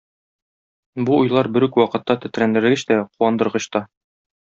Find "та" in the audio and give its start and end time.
3.77-3.83